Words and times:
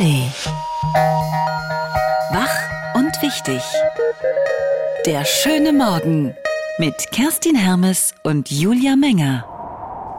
ARD. 0.00 0.32
Wach 2.32 2.94
und 2.94 3.20
wichtig. 3.20 3.62
Der 5.04 5.26
schöne 5.26 5.74
Morgen 5.74 6.34
mit 6.78 7.10
Kerstin 7.12 7.54
Hermes 7.54 8.14
und 8.22 8.50
Julia 8.50 8.96
Menger. 8.96 9.44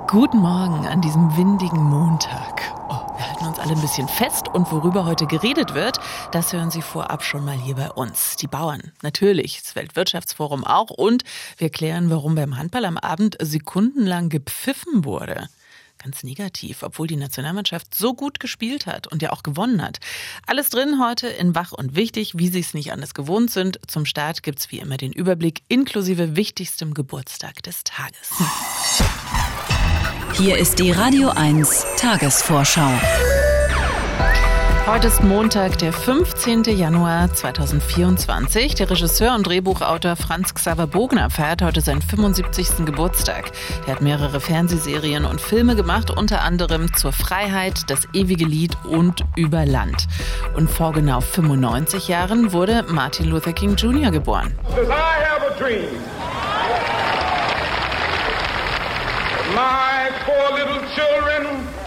Guten 0.08 0.38
Morgen 0.38 0.86
an 0.86 1.02
diesem 1.02 1.36
windigen 1.36 1.82
Montag. 1.82 2.62
Oh, 2.90 3.18
wir 3.18 3.28
halten 3.28 3.46
uns 3.48 3.58
alle 3.58 3.72
ein 3.72 3.82
bisschen 3.82 4.08
fest 4.08 4.48
und 4.50 4.72
worüber 4.72 5.06
heute 5.06 5.26
geredet 5.26 5.74
wird, 5.74 5.98
das 6.32 6.54
hören 6.54 6.70
Sie 6.70 6.84
vorab 6.84 7.24
schon 7.24 7.44
mal 7.44 7.58
hier 7.58 7.76
bei 7.76 7.90
uns. 7.90 8.36
Die 8.36 8.48
Bauern, 8.48 8.92
natürlich, 9.02 9.64
das 9.64 9.76
Weltwirtschaftsforum 9.76 10.64
auch 10.64 10.92
und 10.92 11.24
wir 11.58 11.72
klären, 11.72 12.12
warum 12.12 12.36
beim 12.36 12.58
Handball 12.58 12.86
am 12.86 13.00
Abend 13.00 13.36
sekundenlang 13.42 14.30
gepfiffen 14.30 15.06
wurde 15.06 15.48
ganz 16.02 16.24
negativ, 16.24 16.84
obwohl 16.84 17.08
die 17.08 17.16
Nationalmannschaft 17.16 17.94
so 17.96 18.14
gut 18.14 18.40
gespielt 18.40 18.86
hat 18.86 19.08
und 19.08 19.22
ja 19.22 19.32
auch 19.32 19.44
gewonnen 19.44 19.82
hat. 19.82 20.00
Alles 20.46 20.70
drin 20.70 21.02
heute 21.02 21.28
in 21.28 21.56
Wach 21.56 21.72
und 21.72 21.96
Wichtig, 21.96 22.38
wie 22.38 22.48
Sie 22.48 22.60
es 22.60 22.74
nicht 22.74 22.92
anders 22.92 23.14
gewohnt 23.14 23.52
sind. 23.52 23.80
Zum 23.88 24.06
Start 24.06 24.44
gibt 24.44 24.60
es 24.60 24.72
wie 24.72 24.80
immer 24.80 24.98
den 24.98 25.12
Überblick 25.12 25.62
inklusive 25.68 26.36
wichtigstem 26.36 26.94
Geburtstag 26.94 27.64
des 27.64 27.84
Tages. 27.84 28.30
Hier 30.34 30.58
ist 30.58 30.80
die 30.80 30.92
Radio 30.92 31.30
1 31.30 31.86
Tagesvorschau. 31.98 32.92
Heute 34.88 35.08
ist 35.08 35.24
Montag, 35.24 35.78
der 35.78 35.94
15. 35.94 36.64
Januar 36.64 37.32
2024. 37.32 38.74
Der 38.76 38.90
Regisseur 38.90 39.36
und 39.36 39.46
Drehbuchautor 39.46 40.16
Franz 40.16 40.56
Xaver 40.56 40.88
Bogner 40.88 41.30
feiert 41.30 41.62
heute 41.62 41.82
seinen 41.82 42.02
75. 42.02 42.86
Geburtstag. 42.86 43.52
Er 43.86 43.94
hat 43.94 44.02
mehrere 44.02 44.42
Fernsehserien 44.42 45.26
und 45.26 45.40
Filme 45.40 45.76
gemacht, 45.76 46.10
unter 46.10 46.42
anderem 46.42 46.94
Zur 46.96 47.14
Freiheit, 47.14 47.90
Das 47.90 48.08
ewige 48.14 48.46
Lied 48.46 48.76
und 48.84 49.24
Über 49.36 49.66
Land. 49.66 50.08
Und 50.56 50.70
vor 50.70 50.94
genau 50.94 51.22
95 51.22 52.08
Jahren 52.08 52.52
wurde 52.52 52.84
Martin 52.90 53.28
Luther 53.30 53.54
King 53.54 53.76
Jr. 53.76 54.10
geboren. 54.12 54.58
My 59.54 60.10
four 60.26 60.58
little 60.58 60.82
children 60.96 61.81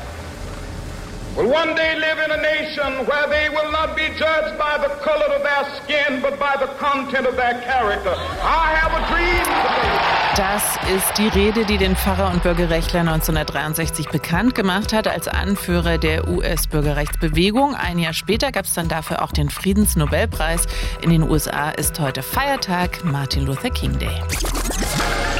will 1.36 1.50
one 1.50 1.74
day 1.74 1.98
live 1.98 2.18
in 2.18 2.30
a 2.30 2.36
nation 2.36 3.06
where 3.06 3.27
they 3.28 3.48
will 3.48 3.70
not 3.72 3.96
be 3.96 4.06
judged 4.18 4.56
by 4.58 4.78
the 4.78 4.92
color 5.02 5.27
of 5.34 5.42
their 5.42 5.64
skin, 5.82 6.20
but 6.22 6.38
by 6.38 6.56
the 6.58 6.66
content 6.78 7.27
of 7.27 7.36
their 7.36 7.60
character. 7.62 8.14
I 8.42 8.74
have 8.80 8.92
a 8.92 9.02
dream 9.10 10.05
Das 10.36 10.77
ist 10.92 11.16
die 11.16 11.28
Rede, 11.28 11.64
die 11.64 11.78
den 11.78 11.94
Pfarrer 11.94 12.32
und 12.32 12.42
Bürgerrechtler 12.42 13.00
1963 13.00 14.08
bekannt 14.08 14.56
gemacht 14.56 14.92
hat 14.92 15.06
als 15.06 15.28
Anführer 15.28 15.96
der 15.96 16.27
US-Bürgerrechtsbewegung. 16.27 17.77
Ein 17.77 18.00
Jahr 18.00 18.14
später 18.14 18.50
gab 18.50 18.64
es 18.64 18.74
dann 18.74 18.88
dafür 18.88 19.22
auch 19.22 19.30
den 19.30 19.48
Friedensnobelpreis. 19.48 20.66
In 21.02 21.10
den 21.10 21.22
USA 21.22 21.70
ist 21.70 22.00
heute 22.00 22.24
Feiertag 22.24 23.05
Martin 23.05 23.46
Luther 23.46 23.70
King 23.70 23.96
Day. 23.96 24.20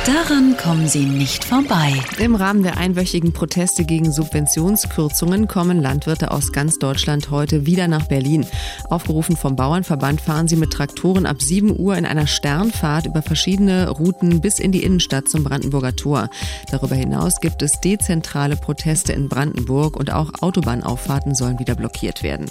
Daran 0.07 0.55
kommen 0.59 0.87
Sie 0.87 1.07
nicht 1.07 1.47
vorbei. 1.47 1.95
Im 2.19 2.35
Rahmen 2.35 2.63
der 2.63 2.77
einwöchigen 2.77 3.33
Proteste 3.33 3.85
gegen 3.85 4.13
Subventionskürzungen 4.13 5.49
kommen 5.49 5.81
Landwirte 5.81 6.31
aus 6.31 6.53
ganz 6.53 6.79
Deutschland 6.79 7.31
heute 7.31 7.65
wieder 7.65 7.89
nach 7.89 8.07
Berlin. 8.07 8.45
Aufgerufen 8.91 9.35
vom 9.35 9.57
Bauernverband 9.57 10.21
fahren 10.21 10.47
sie 10.47 10.57
mit 10.57 10.75
Traktoren 10.75 11.25
ab 11.25 11.41
7 11.41 11.75
Uhr 11.79 11.97
in 11.97 12.05
einer 12.05 12.27
Sternfahrt 12.27 13.07
über 13.07 13.23
verschiedene 13.23 13.89
Routen 13.89 14.43
bis 14.43 14.59
in 14.59 14.73
die 14.73 14.83
Innenstadt 14.83 15.31
zum 15.31 15.43
Brandenburger 15.43 15.97
Tor. 15.97 16.29
Darüber 16.71 16.97
hinaus 16.97 17.41
gibt 17.41 17.63
es 17.63 17.81
dezentrale 17.81 18.57
Proteste 18.57 19.15
in 19.15 19.31
Brandenburg 19.31 19.97
und 19.97 20.13
auch 20.13 20.33
Autobahnauffahrten 20.43 21.35
sollen 21.35 21.59
wieder 21.59 21.77
blockiert 21.77 22.23
werden. 22.23 22.51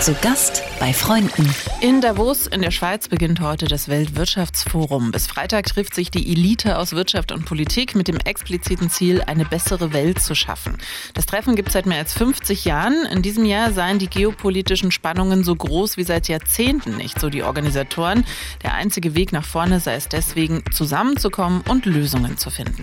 Zu 0.00 0.14
Gast 0.22 0.62
bei 0.78 0.92
Freunden. 0.92 1.54
In 1.80 2.00
Davos 2.00 2.46
in 2.46 2.62
der 2.62 2.70
Schweiz 2.70 3.08
beginnt 3.08 3.40
heute 3.40 3.66
das 3.66 3.88
Weltwirtschaftsforum. 3.88 5.12
Bis 5.12 5.26
Freitag 5.26 5.66
trifft 5.66 5.94
sich 5.94 6.10
die 6.10 6.30
Elite 6.30 6.78
aus 6.78 6.92
Wirtschaft 6.92 7.32
und 7.32 7.44
Politik 7.44 7.94
mit 7.94 8.08
dem 8.08 8.18
expliziten 8.18 8.90
Ziel, 8.90 9.22
eine 9.22 9.44
bessere 9.44 9.92
Welt 9.92 10.20
zu 10.20 10.34
schaffen. 10.34 10.78
Das 11.14 11.26
Treffen 11.26 11.56
gibt 11.56 11.68
es 11.68 11.74
seit 11.74 11.86
mehr 11.86 11.98
als 11.98 12.14
50 12.14 12.64
Jahren. 12.64 13.06
In 13.10 13.22
diesem 13.22 13.44
Jahr 13.44 13.72
seien 13.72 13.98
die 13.98 14.08
geopolitischen 14.08 14.90
Spannungen 14.90 15.44
so 15.44 15.54
groß 15.54 15.96
wie 15.96 16.04
seit 16.04 16.28
Jahrzehnten 16.28 16.96
nicht, 16.96 17.20
so 17.20 17.30
die 17.30 17.42
Organisatoren. 17.42 18.24
Der 18.62 18.74
einzige 18.74 19.14
Weg 19.14 19.32
nach 19.32 19.44
vorne 19.44 19.80
sei 19.80 19.94
es 19.94 20.08
deswegen, 20.08 20.62
zusammenzukommen 20.72 21.62
und 21.68 21.86
Lösungen 21.86 22.38
zu 22.38 22.50
finden. 22.50 22.82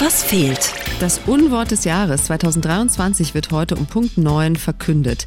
Was 0.00 0.24
fehlt? 0.24 0.72
Das 0.98 1.20
Unwort 1.26 1.70
des 1.70 1.84
Jahres 1.84 2.24
2023 2.24 3.34
wird 3.34 3.50
heute 3.50 3.74
um 3.76 3.86
Punkt 3.86 4.18
9 4.18 4.56
verkündet. 4.56 5.26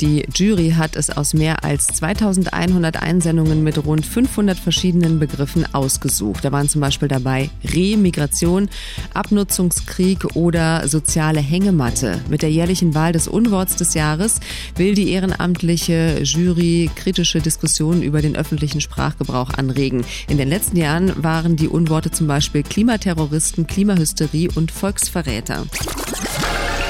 Die 0.00 0.26
Jury 0.34 0.70
hat 0.78 0.79
es 0.96 1.10
aus 1.10 1.34
mehr 1.34 1.62
als 1.62 1.88
2100 1.88 3.02
Einsendungen 3.02 3.62
mit 3.62 3.84
rund 3.84 4.06
500 4.06 4.58
verschiedenen 4.58 5.18
Begriffen 5.18 5.66
ausgesucht. 5.74 6.44
Da 6.44 6.52
waren 6.52 6.68
zum 6.68 6.80
Beispiel 6.80 7.08
dabei 7.08 7.50
Remigration, 7.64 8.70
Abnutzungskrieg 9.12 10.36
oder 10.36 10.88
soziale 10.88 11.40
Hängematte. 11.40 12.20
Mit 12.30 12.42
der 12.42 12.50
jährlichen 12.50 12.94
Wahl 12.94 13.12
des 13.12 13.28
Unworts 13.28 13.76
des 13.76 13.94
Jahres 13.94 14.40
will 14.76 14.94
die 14.94 15.10
ehrenamtliche 15.10 16.22
Jury 16.22 16.90
kritische 16.94 17.40
Diskussionen 17.40 18.02
über 18.02 18.22
den 18.22 18.34
öffentlichen 18.34 18.80
Sprachgebrauch 18.80 19.50
anregen. 19.50 20.04
In 20.28 20.38
den 20.38 20.48
letzten 20.48 20.76
Jahren 20.76 21.22
waren 21.22 21.56
die 21.56 21.68
Unworte 21.68 22.10
zum 22.10 22.26
Beispiel 22.26 22.62
Klimaterroristen, 22.62 23.66
Klimahysterie 23.66 24.48
und 24.54 24.70
Volksverräter. 24.70 25.66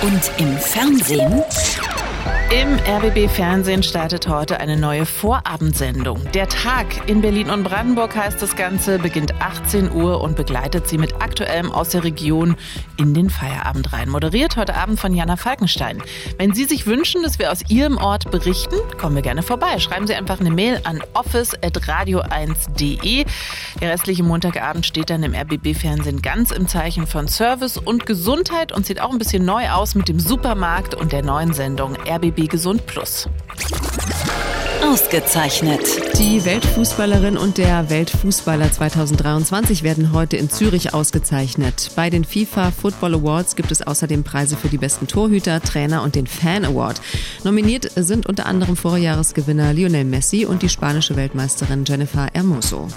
Und 0.02 0.30
im 0.38 0.56
Fernsehen? 0.56 1.42
Im 2.52 2.80
RBB-Fernsehen 2.80 3.84
startet 3.84 4.26
heute 4.26 4.58
eine 4.58 4.76
neue 4.76 5.06
Vorabendsendung. 5.06 6.20
Der 6.32 6.48
Tag 6.48 7.08
in 7.08 7.20
Berlin 7.20 7.48
und 7.48 7.62
Brandenburg 7.62 8.16
heißt 8.16 8.42
das 8.42 8.56
Ganze, 8.56 8.98
beginnt 8.98 9.40
18 9.40 9.92
Uhr 9.92 10.20
und 10.20 10.34
begleitet 10.34 10.88
Sie 10.88 10.98
mit 10.98 11.22
Aktuellem 11.22 11.70
aus 11.70 11.90
der 11.90 12.02
Region 12.02 12.56
in 12.96 13.14
den 13.14 13.30
Feierabend 13.30 13.92
rein. 13.92 14.08
Moderiert 14.08 14.56
heute 14.56 14.74
Abend 14.74 14.98
von 14.98 15.14
Jana 15.14 15.36
Falkenstein. 15.36 16.02
Wenn 16.38 16.52
Sie 16.52 16.64
sich 16.64 16.88
wünschen, 16.88 17.22
dass 17.22 17.38
wir 17.38 17.52
aus 17.52 17.60
Ihrem 17.68 17.98
Ort 17.98 18.32
berichten, 18.32 18.74
kommen 18.98 19.14
wir 19.14 19.22
gerne 19.22 19.44
vorbei. 19.44 19.78
Schreiben 19.78 20.08
Sie 20.08 20.16
einfach 20.16 20.40
eine 20.40 20.50
Mail 20.50 20.80
an 20.82 21.00
office.radio1.de. 21.14 23.26
Der 23.80 23.90
restliche 23.90 24.24
Montagabend 24.24 24.86
steht 24.86 25.10
dann 25.10 25.22
im 25.22 25.36
RBB-Fernsehen 25.36 26.20
ganz 26.20 26.50
im 26.50 26.66
Zeichen 26.66 27.06
von 27.06 27.28
Service 27.28 27.76
und 27.76 28.06
Gesundheit 28.06 28.72
und 28.72 28.86
sieht 28.86 29.00
auch 29.00 29.12
ein 29.12 29.18
bisschen 29.18 29.44
neu 29.44 29.70
aus 29.70 29.94
mit 29.94 30.08
dem 30.08 30.18
Supermarkt 30.18 30.96
und 30.96 31.12
der 31.12 31.22
neuen 31.22 31.52
Sendung 31.52 31.94
RBB 31.94 32.39
Gesund 32.48 32.86
Plus. 32.86 33.28
Ausgezeichnet. 34.82 35.80
Die 36.18 36.44
Weltfußballerin 36.44 37.36
und 37.36 37.58
der 37.58 37.90
Weltfußballer 37.90 38.72
2023 38.72 39.82
werden 39.82 40.12
heute 40.12 40.36
in 40.36 40.50
Zürich 40.50 40.94
ausgezeichnet. 40.94 41.90
Bei 41.96 42.10
den 42.10 42.24
FIFA 42.24 42.70
Football 42.70 43.14
Awards 43.14 43.56
gibt 43.56 43.70
es 43.70 43.82
außerdem 43.82 44.24
Preise 44.24 44.56
für 44.56 44.68
die 44.68 44.78
besten 44.78 45.06
Torhüter, 45.06 45.60
Trainer 45.60 46.02
und 46.02 46.14
den 46.14 46.26
Fan 46.26 46.64
Award. 46.64 47.00
Nominiert 47.44 47.90
sind 47.94 48.26
unter 48.26 48.46
anderem 48.46 48.76
Vorjahresgewinner 48.76 49.72
Lionel 49.72 50.04
Messi 50.04 50.46
und 50.46 50.62
die 50.62 50.68
spanische 50.68 51.16
Weltmeisterin 51.16 51.84
Jennifer 51.84 52.28
Hermoso. 52.32 52.88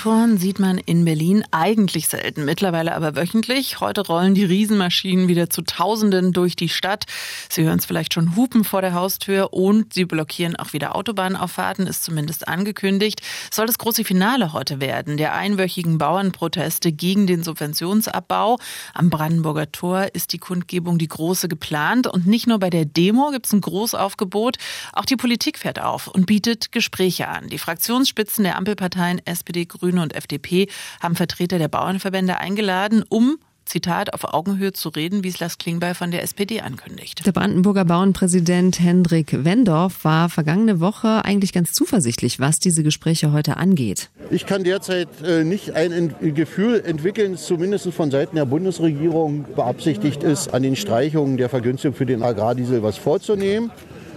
Traktoren 0.00 0.38
sieht 0.38 0.58
man 0.58 0.78
in 0.78 1.04
Berlin 1.04 1.44
eigentlich 1.50 2.08
selten, 2.08 2.46
mittlerweile 2.46 2.94
aber 2.94 3.16
wöchentlich. 3.16 3.80
Heute 3.80 4.00
rollen 4.00 4.34
die 4.34 4.46
Riesenmaschinen 4.46 5.28
wieder 5.28 5.50
zu 5.50 5.60
Tausenden 5.60 6.32
durch 6.32 6.56
die 6.56 6.70
Stadt. 6.70 7.04
Sie 7.50 7.64
hören 7.64 7.80
es 7.80 7.84
vielleicht 7.84 8.14
schon 8.14 8.34
hupen 8.34 8.64
vor 8.64 8.80
der 8.80 8.94
Haustür 8.94 9.52
und 9.52 9.92
sie 9.92 10.06
blockieren 10.06 10.56
auch 10.56 10.72
wieder 10.72 10.96
Autobahnauffahrten, 10.96 11.86
ist 11.86 12.02
zumindest 12.02 12.48
angekündigt. 12.48 13.20
Soll 13.50 13.66
das 13.66 13.76
große 13.76 14.04
Finale 14.04 14.54
heute 14.54 14.80
werden, 14.80 15.18
der 15.18 15.34
einwöchigen 15.34 15.98
Bauernproteste 15.98 16.92
gegen 16.92 17.26
den 17.26 17.42
Subventionsabbau. 17.42 18.56
Am 18.94 19.10
Brandenburger 19.10 19.70
Tor 19.70 20.14
ist 20.14 20.32
die 20.32 20.38
Kundgebung 20.38 20.96
die 20.96 21.08
große 21.08 21.46
geplant 21.46 22.06
und 22.06 22.26
nicht 22.26 22.46
nur 22.46 22.58
bei 22.58 22.70
der 22.70 22.86
Demo 22.86 23.32
gibt 23.32 23.44
es 23.44 23.52
ein 23.52 23.60
Großaufgebot, 23.60 24.56
auch 24.94 25.04
die 25.04 25.16
Politik 25.16 25.58
fährt 25.58 25.78
auf 25.78 26.08
und 26.08 26.24
bietet 26.24 26.72
Gespräche 26.72 27.28
an. 27.28 27.48
Die 27.48 27.58
Fraktionsspitzen 27.58 28.44
der 28.44 28.56
Ampelparteien 28.56 29.20
SPD, 29.26 29.66
Grüne 29.66 29.89
und 29.98 30.14
FDP 30.14 30.68
haben 31.00 31.16
Vertreter 31.16 31.58
der 31.58 31.68
Bauernverbände 31.68 32.38
eingeladen, 32.38 33.04
um 33.08 33.38
Zitat, 33.70 34.14
auf 34.14 34.24
Augenhöhe 34.24 34.72
zu 34.72 34.88
reden, 34.88 35.22
wie 35.22 35.28
es 35.28 35.38
Lars 35.38 35.56
Klingbeil 35.56 35.94
von 35.94 36.10
der 36.10 36.22
SPD 36.24 36.60
ankündigt. 36.60 37.24
Der 37.24 37.30
Brandenburger 37.30 37.84
Bauernpräsident 37.84 38.80
Hendrik 38.80 39.44
Wendorf 39.44 40.04
war 40.04 40.28
vergangene 40.28 40.80
Woche 40.80 41.24
eigentlich 41.24 41.52
ganz 41.52 41.72
zuversichtlich, 41.72 42.40
was 42.40 42.58
diese 42.58 42.82
Gespräche 42.82 43.32
heute 43.32 43.56
angeht. 43.58 44.10
Ich 44.30 44.44
kann 44.44 44.64
derzeit 44.64 45.08
äh, 45.24 45.44
nicht 45.44 45.74
ein 45.74 46.14
Gefühl 46.34 46.82
entwickeln, 46.84 47.36
zumindest 47.36 47.92
von 47.92 48.10
Seiten 48.10 48.36
der 48.36 48.44
Bundesregierung 48.44 49.44
beabsichtigt 49.54 50.24
ist, 50.24 50.52
an 50.52 50.64
den 50.64 50.74
Streichungen 50.74 51.36
der 51.36 51.48
Vergünstigung 51.48 51.96
für 51.96 52.06
den 52.06 52.24
Agrardiesel 52.24 52.82
was 52.82 52.96
vorzunehmen. 52.96 53.70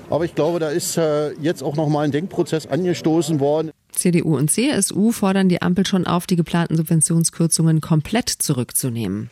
Aber 0.10 0.26
ich 0.26 0.36
glaube, 0.36 0.60
da 0.60 0.70
ist 0.70 0.98
äh, 0.98 1.32
jetzt 1.34 1.64
auch 1.64 1.76
noch 1.76 1.90
mal 1.90 2.02
ein 2.02 2.12
Denkprozess 2.12 2.66
angestoßen 2.68 3.40
worden. 3.40 3.72
CDU 3.96 4.38
und 4.38 4.52
CSU 4.52 5.12
fordern 5.12 5.50
die 5.50 5.62
Ampel 5.62 5.86
schon 5.86 6.06
auf, 6.06 6.28
die 6.28 6.36
geplanten 6.36 6.76
Subventionskürzungen 6.76 7.82
komplett 7.82 8.30
zurückzunehmen. 8.30 9.30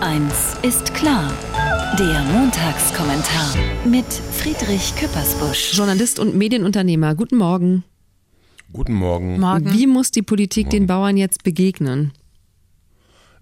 Eins 0.00 0.56
ist 0.62 0.94
klar. 0.94 1.32
Der 1.98 2.22
Montagskommentar 2.24 3.54
mit 3.86 4.06
Friedrich 4.06 4.94
Küppersbusch. 4.96 5.74
Journalist 5.74 6.18
und 6.18 6.36
Medienunternehmer, 6.36 7.14
guten 7.14 7.36
Morgen. 7.36 7.84
Guten 8.72 8.94
Morgen. 8.94 9.38
Morgen. 9.40 9.72
Wie 9.72 9.86
muss 9.86 10.10
die 10.10 10.22
Politik 10.22 10.70
den 10.70 10.86
Bauern 10.86 11.16
jetzt 11.16 11.44
begegnen? 11.44 12.12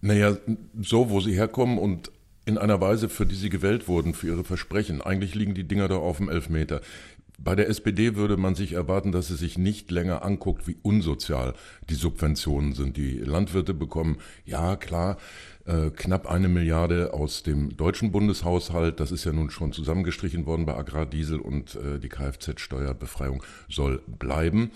Naja, 0.00 0.36
so, 0.80 1.10
wo 1.10 1.20
sie 1.20 1.32
herkommen 1.32 1.78
und 1.78 2.12
in 2.46 2.58
einer 2.58 2.80
Weise, 2.80 3.08
für 3.08 3.26
die 3.26 3.34
sie 3.34 3.48
gewählt 3.48 3.88
wurden, 3.88 4.14
für 4.14 4.28
ihre 4.28 4.44
Versprechen. 4.44 5.00
Eigentlich 5.00 5.34
liegen 5.34 5.54
die 5.54 5.66
Dinger 5.66 5.88
da 5.88 5.96
auf 5.96 6.18
dem 6.18 6.28
Elfmeter. 6.28 6.82
Bei 7.38 7.56
der 7.56 7.68
SPD 7.68 8.14
würde 8.14 8.36
man 8.36 8.54
sich 8.54 8.72
erwarten, 8.72 9.10
dass 9.10 9.28
sie 9.28 9.36
sich 9.36 9.58
nicht 9.58 9.90
länger 9.90 10.24
anguckt, 10.24 10.68
wie 10.68 10.76
unsozial 10.82 11.54
die 11.90 11.94
Subventionen 11.94 12.74
sind. 12.74 12.96
Die 12.96 13.18
Landwirte 13.18 13.74
bekommen, 13.74 14.18
ja 14.44 14.76
klar, 14.76 15.18
äh, 15.66 15.90
knapp 15.90 16.30
eine 16.30 16.48
Milliarde 16.48 17.14
aus 17.14 17.42
dem 17.42 17.76
deutschen 17.76 18.12
Bundeshaushalt. 18.12 19.00
Das 19.00 19.12
ist 19.12 19.24
ja 19.24 19.32
nun 19.32 19.50
schon 19.50 19.72
zusammengestrichen 19.72 20.46
worden 20.46 20.66
bei 20.66 20.74
Agrardiesel 20.74 21.40
und 21.40 21.76
äh, 21.76 21.98
die 21.98 22.08
Kfz-Steuerbefreiung 22.08 23.42
soll 23.68 24.02
bleiben. 24.06 24.70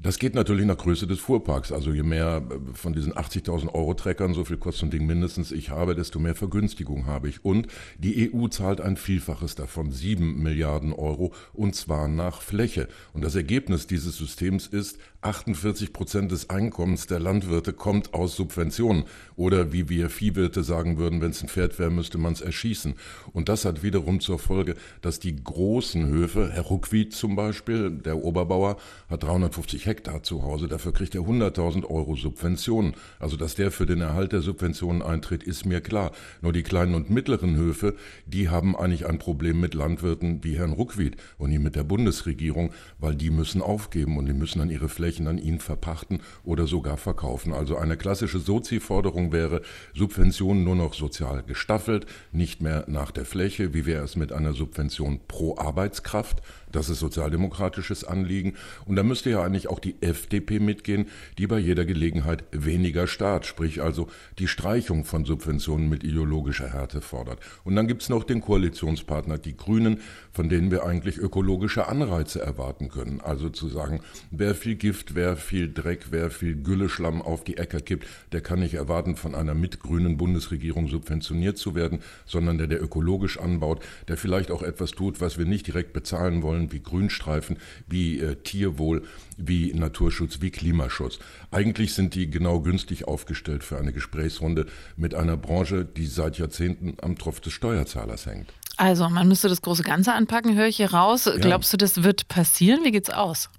Das 0.00 0.20
geht 0.20 0.36
natürlich 0.36 0.64
nach 0.64 0.78
Größe 0.78 1.08
des 1.08 1.18
Fuhrparks. 1.18 1.72
Also 1.72 1.92
je 1.92 2.04
mehr 2.04 2.46
äh, 2.48 2.74
von 2.74 2.92
diesen 2.92 3.14
80.000 3.14 3.74
Euro 3.74 3.94
Treckern, 3.94 4.32
so 4.32 4.44
viel 4.44 4.56
kostet 4.56 4.80
so 4.80 4.86
ein 4.86 4.90
Ding 4.90 5.06
mindestens 5.06 5.50
ich 5.50 5.70
habe, 5.70 5.96
desto 5.96 6.20
mehr 6.20 6.36
Vergünstigung 6.36 7.06
habe 7.06 7.28
ich. 7.28 7.44
Und 7.44 7.66
die 7.98 8.32
EU 8.32 8.46
zahlt 8.46 8.80
ein 8.80 8.96
Vielfaches 8.96 9.56
davon, 9.56 9.90
sieben 9.90 10.40
Milliarden 10.40 10.92
Euro, 10.92 11.32
und 11.52 11.74
zwar 11.74 12.06
nach 12.06 12.42
Fläche. 12.42 12.86
Und 13.12 13.24
das 13.24 13.34
Ergebnis 13.34 13.88
dieses 13.88 14.16
Systems 14.16 14.68
ist, 14.68 14.98
48 15.22 15.92
Prozent 15.92 16.30
des 16.30 16.48
Einkommens 16.48 17.08
der 17.08 17.18
Landwirte 17.18 17.72
kommt 17.72 18.14
aus 18.14 18.36
Subventionen. 18.36 19.02
Oder 19.34 19.72
wie 19.72 19.88
wir 19.88 20.10
Viehwirte 20.28 20.62
sagen 20.62 20.98
würden, 20.98 21.22
wenn 21.22 21.30
es 21.30 21.42
ein 21.42 21.48
Pferd 21.48 21.78
wäre, 21.78 21.90
müsste 21.90 22.18
man 22.18 22.34
es 22.34 22.42
erschießen. 22.42 22.94
Und 23.32 23.48
das 23.48 23.64
hat 23.64 23.82
wiederum 23.82 24.20
zur 24.20 24.38
Folge, 24.38 24.74
dass 25.00 25.20
die 25.20 25.34
großen 25.34 26.06
Höfe, 26.06 26.50
Herr 26.52 26.64
Ruckwied 26.64 27.14
zum 27.14 27.34
Beispiel, 27.34 27.90
der 27.90 28.22
Oberbauer, 28.22 28.76
hat 29.08 29.22
350 29.22 29.86
Hektar 29.86 30.22
zu 30.22 30.42
Hause, 30.42 30.68
dafür 30.68 30.92
kriegt 30.92 31.14
er 31.14 31.22
100.000 31.22 31.84
Euro 31.84 32.14
Subventionen. 32.14 32.94
Also 33.18 33.36
dass 33.38 33.54
der 33.54 33.70
für 33.70 33.86
den 33.86 34.02
Erhalt 34.02 34.32
der 34.32 34.42
Subventionen 34.42 35.02
eintritt, 35.02 35.42
ist 35.42 35.64
mir 35.64 35.80
klar. 35.80 36.12
Nur 36.42 36.52
die 36.52 36.62
kleinen 36.62 36.94
und 36.94 37.08
mittleren 37.08 37.56
Höfe, 37.56 37.94
die 38.26 38.50
haben 38.50 38.76
eigentlich 38.76 39.06
ein 39.06 39.18
Problem 39.18 39.60
mit 39.60 39.72
Landwirten 39.72 40.44
wie 40.44 40.58
Herrn 40.58 40.72
Ruckwied 40.72 41.16
und 41.38 41.50
nicht 41.50 41.62
mit 41.62 41.74
der 41.74 41.84
Bundesregierung, 41.84 42.72
weil 42.98 43.14
die 43.14 43.30
müssen 43.30 43.62
aufgeben 43.62 44.18
und 44.18 44.26
die 44.26 44.34
müssen 44.34 44.58
dann 44.58 44.70
ihre 44.70 44.90
Flächen 44.90 45.26
an 45.26 45.38
ihn 45.38 45.58
verpachten 45.58 46.20
oder 46.44 46.66
sogar 46.66 46.98
verkaufen. 46.98 47.54
Also 47.54 47.76
eine 47.76 47.96
klassische 47.96 48.40
Sozi-Forderung 48.40 49.32
wäre 49.32 49.62
Subventionen 49.94 50.17
nur 50.64 50.76
noch 50.76 50.94
sozial 50.94 51.42
gestaffelt, 51.42 52.06
nicht 52.32 52.60
mehr 52.60 52.84
nach 52.88 53.10
der 53.10 53.24
Fläche. 53.24 53.74
Wie 53.74 53.86
wäre 53.86 54.04
es 54.04 54.16
mit 54.16 54.32
einer 54.32 54.52
Subvention 54.52 55.20
pro 55.26 55.56
Arbeitskraft? 55.56 56.42
Das 56.72 56.88
ist 56.88 56.98
sozialdemokratisches 56.98 58.04
Anliegen. 58.04 58.54
Und 58.86 58.96
da 58.96 59.02
müsste 59.02 59.30
ja 59.30 59.42
eigentlich 59.42 59.68
auch 59.68 59.78
die 59.78 59.96
FDP 60.00 60.60
mitgehen, 60.60 61.06
die 61.38 61.46
bei 61.46 61.58
jeder 61.58 61.84
Gelegenheit 61.84 62.44
weniger 62.52 63.06
Staat, 63.06 63.46
sprich 63.46 63.82
also 63.82 64.08
die 64.38 64.48
Streichung 64.48 65.04
von 65.04 65.24
Subventionen 65.24 65.88
mit 65.88 66.04
ideologischer 66.04 66.72
Härte 66.72 67.00
fordert. 67.00 67.40
Und 67.64 67.76
dann 67.76 67.88
gibt's 67.88 68.08
noch 68.08 68.24
den 68.24 68.40
Koalitionspartner, 68.40 69.38
die 69.38 69.56
Grünen, 69.56 70.00
von 70.32 70.48
denen 70.48 70.70
wir 70.70 70.84
eigentlich 70.84 71.18
ökologische 71.18 71.88
Anreize 71.88 72.40
erwarten 72.40 72.88
können. 72.88 73.20
Also 73.20 73.48
zu 73.48 73.68
sagen, 73.68 74.00
wer 74.30 74.54
viel 74.54 74.76
Gift, 74.76 75.14
wer 75.14 75.36
viel 75.36 75.72
Dreck, 75.72 76.06
wer 76.10 76.30
viel 76.30 76.56
Gülleschlamm 76.56 77.22
auf 77.22 77.44
die 77.44 77.56
Äcker 77.56 77.80
kippt, 77.80 78.06
der 78.32 78.40
kann 78.40 78.60
nicht 78.60 78.74
erwarten, 78.74 79.16
von 79.16 79.34
einer 79.34 79.54
mitgrünen 79.54 80.16
Bundesregierung 80.16 80.88
subventioniert 80.88 81.58
zu 81.58 81.74
werden, 81.74 82.00
sondern 82.26 82.58
der, 82.58 82.66
der 82.66 82.82
ökologisch 82.82 83.38
anbaut, 83.38 83.82
der 84.08 84.16
vielleicht 84.16 84.50
auch 84.50 84.62
etwas 84.62 84.92
tut, 84.92 85.20
was 85.20 85.38
wir 85.38 85.46
nicht 85.46 85.66
direkt 85.66 85.92
bezahlen 85.92 86.42
wollen, 86.42 86.57
wollen, 86.58 86.72
wie 86.72 86.80
Grünstreifen, 86.80 87.58
wie 87.86 88.18
äh, 88.18 88.36
Tierwohl, 88.36 89.04
wie 89.36 89.72
Naturschutz, 89.72 90.40
wie 90.40 90.50
Klimaschutz. 90.50 91.18
Eigentlich 91.50 91.94
sind 91.94 92.14
die 92.14 92.30
genau 92.30 92.60
günstig 92.60 93.06
aufgestellt 93.06 93.64
für 93.64 93.78
eine 93.78 93.92
Gesprächsrunde 93.92 94.66
mit 94.96 95.14
einer 95.14 95.36
Branche, 95.36 95.84
die 95.84 96.06
seit 96.06 96.38
Jahrzehnten 96.38 96.96
am 97.00 97.16
Tropf 97.16 97.40
des 97.40 97.52
Steuerzahlers 97.52 98.26
hängt. 98.26 98.52
Also, 98.76 99.08
man 99.08 99.26
müsste 99.26 99.48
das 99.48 99.62
große 99.62 99.82
Ganze 99.82 100.12
anpacken, 100.12 100.56
höre 100.56 100.68
ich 100.68 100.76
hier 100.76 100.92
raus. 100.92 101.24
Ja. 101.24 101.36
Glaubst 101.36 101.72
du, 101.72 101.76
das 101.76 102.04
wird 102.04 102.28
passieren? 102.28 102.84
Wie 102.84 102.92
geht's 102.92 103.10
aus? 103.10 103.50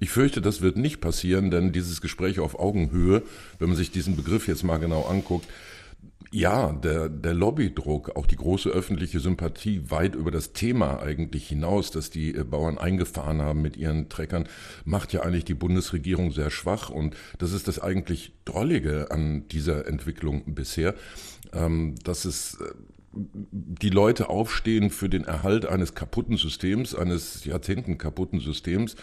Ich 0.00 0.10
fürchte, 0.10 0.42
das 0.42 0.60
wird 0.60 0.76
nicht 0.76 1.00
passieren, 1.00 1.50
denn 1.50 1.72
dieses 1.72 2.02
Gespräch 2.02 2.40
auf 2.40 2.58
Augenhöhe, 2.58 3.22
wenn 3.58 3.68
man 3.68 3.76
sich 3.76 3.90
diesen 3.90 4.16
Begriff 4.16 4.46
jetzt 4.46 4.62
mal 4.62 4.76
genau 4.76 5.04
anguckt, 5.04 5.46
ja, 6.30 6.72
der, 6.72 7.08
der 7.08 7.32
Lobbydruck, 7.32 8.16
auch 8.16 8.26
die 8.26 8.36
große 8.36 8.68
öffentliche 8.68 9.20
Sympathie 9.20 9.90
weit 9.90 10.14
über 10.14 10.30
das 10.30 10.52
Thema 10.52 11.00
eigentlich 11.00 11.48
hinaus, 11.48 11.90
dass 11.90 12.10
die 12.10 12.34
äh, 12.34 12.44
Bauern 12.44 12.78
eingefahren 12.78 13.40
haben 13.40 13.62
mit 13.62 13.76
ihren 13.76 14.08
Treckern, 14.08 14.48
macht 14.84 15.12
ja 15.12 15.22
eigentlich 15.22 15.46
die 15.46 15.54
Bundesregierung 15.54 16.32
sehr 16.32 16.50
schwach. 16.50 16.90
Und 16.90 17.16
das 17.38 17.52
ist 17.52 17.66
das 17.68 17.78
eigentlich 17.78 18.32
Drollige 18.44 19.10
an 19.10 19.48
dieser 19.48 19.86
Entwicklung 19.86 20.54
bisher, 20.54 20.94
ähm, 21.52 21.94
dass 22.04 22.24
es 22.24 22.60
äh, 22.60 22.74
die 23.12 23.90
Leute 23.90 24.28
aufstehen 24.28 24.90
für 24.90 25.08
den 25.08 25.24
Erhalt 25.24 25.66
eines 25.66 25.94
kaputten 25.94 26.36
Systems, 26.36 26.94
eines 26.94 27.44
Jahrzehnten 27.44 27.96
kaputten 27.96 28.40
Systems, 28.40 28.96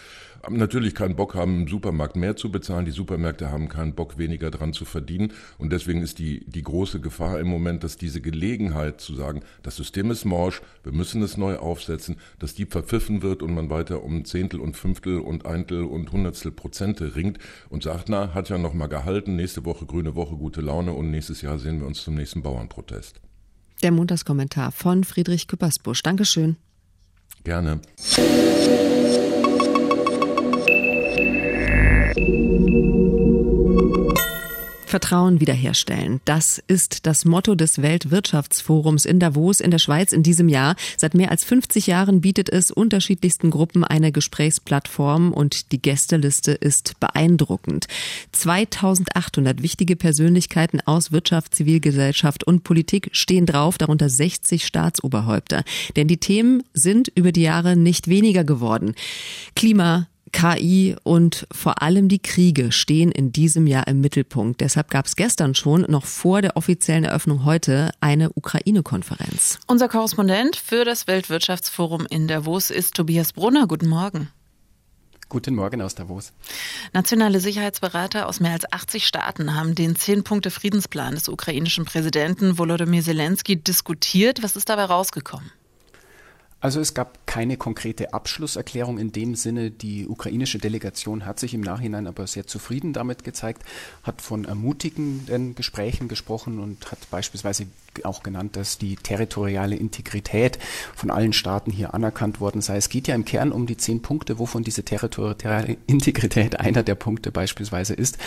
natürlich 0.50 0.94
keinen 0.94 1.16
Bock 1.16 1.34
haben, 1.34 1.62
im 1.62 1.68
Supermarkt 1.68 2.16
mehr 2.16 2.36
zu 2.36 2.52
bezahlen. 2.52 2.86
Die 2.86 2.92
Supermärkte 2.92 3.52
haben 3.52 3.68
keinen 3.68 3.96
Bock, 3.96 4.18
weniger 4.18 4.52
dran 4.52 4.74
zu 4.74 4.86
verdienen. 4.86 5.34
Und 5.58 5.72
deswegen 5.72 6.02
ist 6.02 6.20
die, 6.20 6.46
die 6.46 6.62
große 6.62 7.00
Gefahr 7.00 7.40
im 7.40 7.48
Moment, 7.48 7.84
dass 7.84 7.98
diese 7.98 8.22
Gelegenheit 8.22 9.02
zu 9.02 9.16
sagen, 9.16 9.42
das 9.64 9.76
System 9.76 10.12
ist 10.12 10.26
morsch, 10.26 10.62
wir 10.84 10.92
müssen 10.92 11.22
es 11.24 11.38
neu 11.38 11.58
aufsetzen, 11.58 12.18
dass 12.40 12.54
die 12.54 12.66
verpfiffen 12.66 13.24
wird 13.24 13.42
und 13.42 13.54
man 13.54 13.70
weiter 13.70 14.04
um 14.04 14.26
Zehntel 14.26 14.60
und 14.60 14.78
Fünftel 14.78 15.20
und 15.20 15.46
Eintel 15.46 15.84
und 15.84 16.12
Hundertstel 16.12 16.52
Prozente 16.52 17.16
ringt 17.16 17.40
und 17.70 17.84
sagt, 17.84 18.10
na, 18.10 18.34
hat 18.34 18.50
ja 18.50 18.58
noch 18.58 18.74
mal 18.74 18.88
gehalten, 18.88 19.36
nächste 19.36 19.66
Woche 19.66 19.86
grüne 19.86 20.16
Woche, 20.16 20.36
gute 20.36 20.62
Laune 20.62 20.94
und 20.94 21.10
nächstes 21.10 21.42
Jahr 21.42 21.58
sehen 21.58 21.80
wir 21.80 21.88
uns 21.88 22.04
zum 22.04 22.16
nächsten 22.16 22.44
Bauernprotest. 22.44 23.20
Der 23.82 23.92
Montagskommentar 23.92 24.72
von 24.72 25.04
Friedrich 25.04 25.48
Küppersbusch. 25.48 26.02
Dankeschön. 26.02 26.58
Gerne. 27.44 27.82
Vertrauen 34.86 35.40
wiederherstellen. 35.40 36.22
Das 36.26 36.62
ist 36.68 37.06
das 37.06 37.26
Motto 37.26 37.56
des 37.56 37.82
Weltwirtschaftsforums 37.82 39.06
in 39.06 39.20
Davos 39.20 39.60
in 39.60 39.72
der 39.72 39.80
Schweiz 39.80 40.12
in 40.12 40.24
diesem 40.24 40.48
Jahr. 40.50 40.76
Seit 40.98 41.14
mehr 41.14 41.32
als 41.32 41.44
50 41.44 41.88
Jahren 41.88 42.22
bietet 42.22 42.50
es 42.50 42.72
unterschiedlichsten 42.72 43.52
Gruppen 43.52 43.84
eine 43.84 44.12
Gesprächsplattform 44.12 45.34
und 45.34 45.72
die 45.72 45.82
Gästeliste 45.82 46.52
ist 46.52 47.00
beeindruckend. 47.00 47.88
2800 48.32 49.62
wichtige 49.62 49.96
Persönlichkeiten 49.96 50.82
aus 50.86 51.12
Wirtschaft, 51.12 51.56
Zivilgesellschaft 51.56 52.44
und 52.44 52.64
Politik 52.64 53.10
stehen 53.12 53.46
drauf, 53.46 53.78
darunter 53.78 54.10
60 54.10 54.66
Staatsoberhäupter. 54.66 55.64
Denn 55.96 56.08
die 56.08 56.18
Themen 56.18 56.64
sind 56.74 57.12
über 57.16 57.32
die 57.32 57.42
Jahre 57.42 57.76
nicht 57.76 58.08
weniger 58.08 58.44
geworden. 58.44 58.96
Klima, 59.56 60.08
KI 60.36 60.98
und 61.04 61.48
vor 61.50 61.82
allem 61.82 62.10
die 62.10 62.20
Kriege 62.20 62.74
stehen 62.74 63.10
in 63.10 63.32
diesem 63.32 63.68
Jahr 63.68 63.88
im 63.88 64.02
Mittelpunkt. 64.02 64.60
Deshalb 64.60 64.92
gab 64.92 65.06
es 65.06 65.16
gestern 65.16 65.56
schon, 65.56 65.86
noch 65.88 66.04
vor 66.04 66.42
der 66.42 66.58
offiziellen 66.58 67.06
Eröffnung 67.06 67.46
heute, 67.46 67.92
eine 68.02 68.32
Ukraine-Konferenz. 68.34 69.60
Unser 69.66 69.88
Korrespondent 69.88 70.58
für 70.58 70.84
das 70.84 71.08
Weltwirtschaftsforum 71.08 72.06
in 72.10 72.28
Davos 72.28 72.70
ist 72.70 72.96
Tobias 72.96 73.32
Brunner. 73.32 73.66
Guten 73.66 73.88
Morgen. 73.88 74.28
Guten 75.30 75.56
Morgen 75.56 75.82
aus 75.82 75.96
Davos. 75.96 76.34
Nationale 76.92 77.40
Sicherheitsberater 77.40 78.28
aus 78.28 78.42
mehr 78.42 78.52
als 78.52 78.70
80 78.70 79.08
Staaten 79.08 79.56
haben 79.56 79.74
den 79.74 79.96
Zehn-Punkte-Friedensplan 79.96 81.16
des 81.16 81.30
ukrainischen 81.30 81.86
Präsidenten 81.86 82.58
Volodymyr 82.58 83.04
Zelensky 83.04 83.56
diskutiert. 83.56 84.44
Was 84.44 84.58
ist 84.58 84.68
dabei 84.68 84.84
rausgekommen? 84.84 85.50
Also 86.66 86.80
es 86.80 86.96
gab 86.96 87.28
keine 87.28 87.58
konkrete 87.58 88.16
Abschlusserklärung 88.16 88.98
in 88.98 89.12
dem 89.12 89.36
Sinne. 89.36 89.70
Die 89.70 90.08
ukrainische 90.08 90.58
Delegation 90.58 91.24
hat 91.24 91.40
sich 91.40 91.54
im 91.54 91.62
Nachhinein 91.62 92.08
aber 92.08 92.26
sehr 92.26 92.48
zufrieden 92.48 92.92
damit 92.92 93.24
gezeigt, 93.24 93.62
hat 94.02 94.20
von 94.20 94.46
ermutigenden 94.46 95.54
Gesprächen 95.54 96.08
gesprochen 96.08 96.58
und 96.58 96.92
hat 96.92 96.98
beispielsweise 97.12 97.68
auch 98.04 98.24
genannt, 98.24 98.58
dass 98.58 98.78
die 98.78 98.98
territoriale 98.98 99.76
Integrität 99.76 100.60
von 100.96 101.10
allen 101.10 101.32
Staaten 101.32 101.72
hier 101.72 101.94
anerkannt 101.94 102.42
worden 102.42 102.62
sei. 102.62 102.76
Es 102.76 102.90
geht 102.90 103.08
ja 103.08 103.16
im 103.16 103.24
Kern 103.24 103.52
um 103.52 103.68
die 103.68 103.78
zehn 103.78 104.02
Punkte, 104.02 104.40
wovon 104.40 104.64
diese 104.64 104.84
territoriale 104.84 105.78
Integrität 105.88 106.60
einer 106.60 106.84
der 106.84 106.96
Punkte 106.96 107.32
beispielsweise 107.32 107.94
ist. 107.94 108.18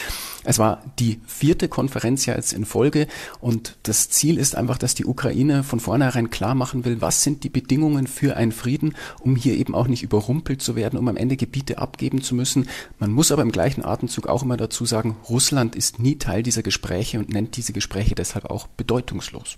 Es 0.44 0.58
war 0.58 0.82
die 0.98 1.20
vierte 1.26 1.68
Konferenz 1.68 2.24
ja 2.24 2.34
jetzt 2.34 2.52
in 2.52 2.64
Folge 2.64 3.06
und 3.40 3.76
das 3.82 4.08
Ziel 4.08 4.38
ist 4.38 4.54
einfach, 4.54 4.78
dass 4.78 4.94
die 4.94 5.04
Ukraine 5.04 5.64
von 5.64 5.80
vornherein 5.80 6.30
klar 6.30 6.54
machen 6.54 6.84
will, 6.84 7.00
was 7.00 7.22
sind 7.22 7.44
die 7.44 7.48
Bedingungen 7.50 8.06
für 8.06 8.36
einen 8.36 8.52
Frieden, 8.52 8.94
um 9.20 9.36
hier 9.36 9.56
eben 9.56 9.74
auch 9.74 9.88
nicht 9.88 10.02
überrumpelt 10.02 10.62
zu 10.62 10.76
werden, 10.76 10.98
um 10.98 11.08
am 11.08 11.16
Ende 11.16 11.36
Gebiete 11.36 11.78
abgeben 11.78 12.22
zu 12.22 12.34
müssen. 12.34 12.68
Man 12.98 13.12
muss 13.12 13.32
aber 13.32 13.42
im 13.42 13.52
gleichen 13.52 13.84
Atemzug 13.84 14.26
auch 14.28 14.42
immer 14.42 14.56
dazu 14.56 14.86
sagen, 14.86 15.16
Russland 15.28 15.76
ist 15.76 15.98
nie 15.98 16.16
Teil 16.16 16.42
dieser 16.42 16.62
Gespräche 16.62 17.18
und 17.18 17.30
nennt 17.30 17.56
diese 17.56 17.72
Gespräche 17.72 18.14
deshalb 18.14 18.46
auch 18.46 18.66
bedeutungslos. 18.66 19.57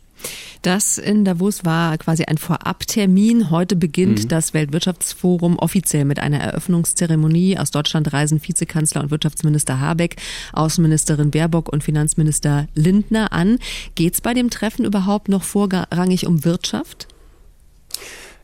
Das 0.63 0.99
in 0.99 1.25
Davos 1.25 1.65
war 1.65 1.97
quasi 1.97 2.25
ein 2.25 2.37
Vorabtermin. 2.37 3.51
Heute 3.51 3.77
beginnt 3.77 4.25
mhm. 4.25 4.29
das 4.29 4.53
Weltwirtschaftsforum 4.53 5.59
offiziell 5.59 6.05
mit 6.05 6.19
einer 6.19 6.39
Eröffnungszeremonie. 6.39 7.57
Aus 7.57 7.71
Deutschland 7.71 8.13
reisen 8.13 8.43
Vizekanzler 8.47 9.01
und 9.01 9.11
Wirtschaftsminister 9.11 9.81
Habeck, 9.81 10.17
Außenministerin 10.53 11.31
Baerbock 11.31 11.73
und 11.73 11.83
Finanzminister 11.83 12.69
Lindner 12.75 13.33
an. 13.33 13.59
Geht 13.95 14.15
es 14.15 14.21
bei 14.21 14.35
dem 14.35 14.51
Treffen 14.51 14.85
überhaupt 14.85 15.31
noch 15.31 15.45
vorrangig 15.45 16.27
um 16.27 16.45
Wirtschaft? 16.45 17.09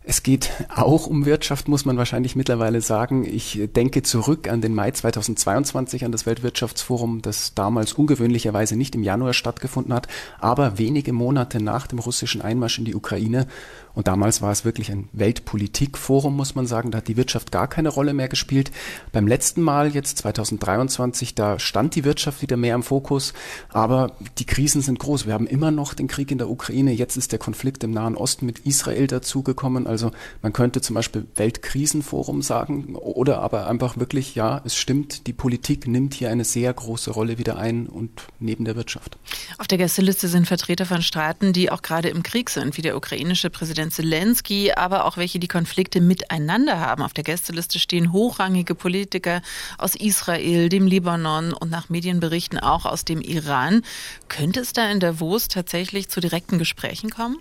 Es 0.08 0.22
geht 0.22 0.52
auch 0.72 1.08
um 1.08 1.26
Wirtschaft, 1.26 1.66
muss 1.66 1.84
man 1.84 1.96
wahrscheinlich 1.96 2.36
mittlerweile 2.36 2.80
sagen. 2.80 3.24
Ich 3.24 3.60
denke 3.74 4.04
zurück 4.04 4.48
an 4.48 4.60
den 4.60 4.72
Mai 4.72 4.92
2022, 4.92 6.04
an 6.04 6.12
das 6.12 6.26
Weltwirtschaftsforum, 6.26 7.22
das 7.22 7.54
damals 7.54 7.92
ungewöhnlicherweise 7.92 8.76
nicht 8.76 8.94
im 8.94 9.02
Januar 9.02 9.32
stattgefunden 9.32 9.92
hat, 9.92 10.06
aber 10.38 10.78
wenige 10.78 11.12
Monate 11.12 11.60
nach 11.60 11.88
dem 11.88 11.98
russischen 11.98 12.40
Einmarsch 12.40 12.78
in 12.78 12.84
die 12.84 12.94
Ukraine. 12.94 13.48
Und 13.96 14.08
damals 14.08 14.42
war 14.42 14.52
es 14.52 14.66
wirklich 14.66 14.92
ein 14.92 15.08
Weltpolitikforum, 15.12 16.36
muss 16.36 16.54
man 16.54 16.66
sagen. 16.66 16.90
Da 16.90 16.98
hat 16.98 17.08
die 17.08 17.16
Wirtschaft 17.16 17.50
gar 17.50 17.66
keine 17.66 17.88
Rolle 17.88 18.12
mehr 18.12 18.28
gespielt. 18.28 18.70
Beim 19.10 19.26
letzten 19.26 19.62
Mal, 19.62 19.94
jetzt 19.94 20.18
2023, 20.18 21.34
da 21.34 21.58
stand 21.58 21.94
die 21.94 22.04
Wirtschaft 22.04 22.42
wieder 22.42 22.58
mehr 22.58 22.74
im 22.74 22.82
Fokus. 22.82 23.32
Aber 23.70 24.12
die 24.36 24.44
Krisen 24.44 24.82
sind 24.82 24.98
groß. 24.98 25.24
Wir 25.24 25.32
haben 25.32 25.46
immer 25.46 25.70
noch 25.70 25.94
den 25.94 26.08
Krieg 26.08 26.30
in 26.30 26.36
der 26.36 26.50
Ukraine. 26.50 26.92
Jetzt 26.92 27.16
ist 27.16 27.32
der 27.32 27.38
Konflikt 27.38 27.84
im 27.84 27.90
Nahen 27.90 28.16
Osten 28.16 28.44
mit 28.44 28.60
Israel 28.60 29.06
dazugekommen. 29.06 29.86
Also 29.86 30.10
man 30.42 30.52
könnte 30.52 30.82
zum 30.82 30.92
Beispiel 30.92 31.26
Weltkrisenforum 31.34 32.42
sagen 32.42 32.96
oder 32.96 33.40
aber 33.40 33.66
einfach 33.66 33.96
wirklich, 33.96 34.34
ja, 34.34 34.60
es 34.66 34.76
stimmt, 34.76 35.26
die 35.26 35.32
Politik 35.32 35.88
nimmt 35.88 36.12
hier 36.12 36.28
eine 36.28 36.44
sehr 36.44 36.72
große 36.74 37.10
Rolle 37.12 37.38
wieder 37.38 37.56
ein 37.56 37.86
und 37.86 38.10
neben 38.40 38.66
der 38.66 38.76
Wirtschaft. 38.76 39.16
Auf 39.56 39.68
der 39.68 39.78
Gästeliste 39.78 40.28
sind 40.28 40.46
Vertreter 40.46 40.84
von 40.84 41.00
Staaten, 41.00 41.54
die 41.54 41.70
auch 41.70 41.80
gerade 41.80 42.10
im 42.10 42.22
Krieg 42.22 42.50
sind, 42.50 42.76
wie 42.76 42.82
der 42.82 42.94
ukrainische 42.94 43.48
Präsident 43.48 43.85
Präsident 43.86 43.92
Zelensky, 43.92 44.72
aber 44.72 45.04
auch 45.04 45.16
welche 45.16 45.38
die 45.38 45.48
Konflikte 45.48 46.00
miteinander 46.00 46.80
haben. 46.80 47.02
Auf 47.02 47.12
der 47.12 47.24
Gästeliste 47.24 47.78
stehen 47.78 48.12
hochrangige 48.12 48.74
Politiker 48.74 49.42
aus 49.78 49.94
Israel, 49.94 50.68
dem 50.68 50.86
Libanon 50.86 51.52
und 51.52 51.70
nach 51.70 51.88
Medienberichten 51.88 52.58
auch 52.58 52.86
aus 52.86 53.04
dem 53.04 53.20
Iran. 53.20 53.82
Könnte 54.28 54.60
es 54.60 54.72
da 54.72 54.90
in 54.90 55.00
Davos 55.00 55.48
tatsächlich 55.48 56.08
zu 56.08 56.20
direkten 56.20 56.58
Gesprächen 56.58 57.10
kommen? 57.10 57.38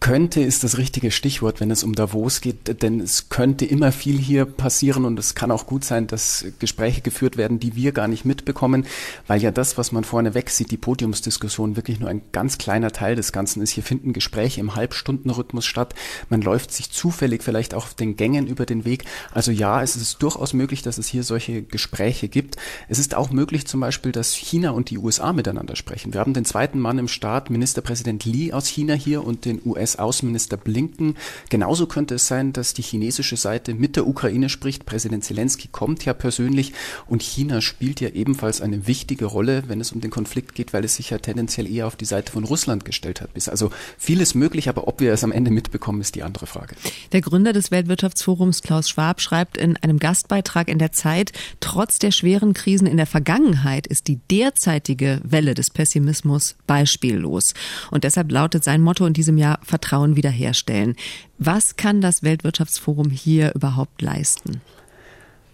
Könnte 0.00 0.40
ist 0.40 0.64
das 0.64 0.78
richtige 0.78 1.10
Stichwort, 1.10 1.60
wenn 1.60 1.70
es 1.70 1.84
um 1.84 1.94
Davos 1.94 2.40
geht, 2.40 2.82
denn 2.82 3.00
es 3.00 3.28
könnte 3.28 3.66
immer 3.66 3.92
viel 3.92 4.18
hier 4.18 4.46
passieren 4.46 5.04
und 5.04 5.18
es 5.18 5.34
kann 5.34 5.50
auch 5.50 5.66
gut 5.66 5.84
sein, 5.84 6.06
dass 6.06 6.46
Gespräche 6.58 7.02
geführt 7.02 7.36
werden, 7.36 7.60
die 7.60 7.76
wir 7.76 7.92
gar 7.92 8.08
nicht 8.08 8.24
mitbekommen, 8.24 8.86
weil 9.26 9.42
ja 9.42 9.50
das, 9.50 9.76
was 9.76 9.92
man 9.92 10.04
vorne 10.04 10.32
weg 10.32 10.48
sieht, 10.48 10.70
die 10.70 10.78
Podiumsdiskussion 10.78 11.76
wirklich 11.76 12.00
nur 12.00 12.08
ein 12.08 12.22
ganz 12.32 12.56
kleiner 12.56 12.92
Teil 12.92 13.14
des 13.14 13.30
Ganzen 13.30 13.60
ist. 13.60 13.72
Hier 13.72 13.82
finden 13.82 14.14
Gespräche 14.14 14.60
im 14.60 14.74
Halbstundenrhythmus 14.74 15.66
statt. 15.66 15.94
Man 16.30 16.40
läuft 16.40 16.72
sich 16.72 16.90
zufällig 16.90 17.42
vielleicht 17.42 17.74
auch 17.74 17.84
auf 17.84 17.94
den 17.94 18.16
Gängen 18.16 18.46
über 18.46 18.64
den 18.64 18.86
Weg. 18.86 19.04
Also 19.32 19.52
ja, 19.52 19.82
es 19.82 19.96
ist 19.96 20.22
durchaus 20.22 20.54
möglich, 20.54 20.80
dass 20.80 20.96
es 20.96 21.08
hier 21.08 21.24
solche 21.24 21.62
Gespräche 21.62 22.28
gibt. 22.28 22.56
Es 22.88 22.98
ist 22.98 23.14
auch 23.14 23.30
möglich 23.30 23.66
zum 23.66 23.80
Beispiel, 23.80 24.12
dass 24.12 24.32
China 24.32 24.70
und 24.70 24.88
die 24.88 24.96
USA 24.96 25.34
miteinander 25.34 25.76
sprechen. 25.76 26.14
Wir 26.14 26.20
haben 26.20 26.32
den 26.32 26.46
zweiten 26.46 26.78
Mann 26.78 26.98
im 26.98 27.06
Staat, 27.06 27.50
Ministerpräsident 27.50 28.24
Li 28.24 28.54
aus 28.54 28.66
China 28.66 28.94
hier 28.94 29.24
und 29.24 29.44
den 29.44 29.60
US 29.66 29.89
US-Außenminister 29.90 30.56
Blinken. 30.56 31.16
Genauso 31.48 31.86
könnte 31.86 32.16
es 32.16 32.26
sein, 32.26 32.52
dass 32.52 32.74
die 32.74 32.82
chinesische 32.82 33.36
Seite 33.36 33.74
mit 33.74 33.96
der 33.96 34.06
Ukraine 34.06 34.48
spricht. 34.48 34.86
Präsident 34.86 35.24
Zelensky 35.24 35.68
kommt 35.68 36.04
ja 36.04 36.14
persönlich 36.14 36.72
und 37.06 37.22
China 37.22 37.60
spielt 37.60 38.00
ja 38.00 38.10
ebenfalls 38.10 38.60
eine 38.60 38.86
wichtige 38.86 39.26
Rolle, 39.26 39.64
wenn 39.66 39.80
es 39.80 39.92
um 39.92 40.00
den 40.00 40.10
Konflikt 40.10 40.54
geht, 40.54 40.72
weil 40.72 40.84
es 40.84 40.96
sich 40.96 41.10
ja 41.10 41.18
tendenziell 41.18 41.70
eher 41.70 41.86
auf 41.86 41.96
die 41.96 42.04
Seite 42.04 42.32
von 42.32 42.44
Russland 42.44 42.84
gestellt 42.84 43.20
hat. 43.20 43.30
Also 43.48 43.70
vieles 43.98 44.34
möglich, 44.34 44.68
aber 44.68 44.86
ob 44.86 45.00
wir 45.00 45.12
es 45.12 45.24
am 45.24 45.32
Ende 45.32 45.50
mitbekommen, 45.50 46.00
ist 46.00 46.14
die 46.14 46.22
andere 46.22 46.46
Frage. 46.46 46.76
Der 47.12 47.20
Gründer 47.20 47.52
des 47.52 47.70
Weltwirtschaftsforums 47.70 48.62
Klaus 48.62 48.88
Schwab 48.88 49.20
schreibt 49.20 49.56
in 49.56 49.76
einem 49.78 49.98
Gastbeitrag 49.98 50.68
in 50.68 50.78
der 50.78 50.92
Zeit, 50.92 51.32
trotz 51.60 51.98
der 51.98 52.10
schweren 52.10 52.54
Krisen 52.54 52.86
in 52.86 52.96
der 52.96 53.06
Vergangenheit 53.06 53.86
ist 53.86 54.08
die 54.08 54.20
derzeitige 54.30 55.20
Welle 55.24 55.54
des 55.54 55.70
Pessimismus 55.70 56.56
beispiellos. 56.66 57.54
Und 57.90 58.04
deshalb 58.04 58.30
lautet 58.30 58.64
sein 58.64 58.82
Motto 58.82 59.06
in 59.06 59.12
diesem 59.12 59.38
Jahr 59.38 59.58
Vertrauen 59.80 60.14
wiederherstellen. 60.16 60.94
Was 61.38 61.76
kann 61.76 62.00
das 62.02 62.22
Weltwirtschaftsforum 62.22 63.08
hier 63.10 63.54
überhaupt 63.54 64.02
leisten? 64.02 64.60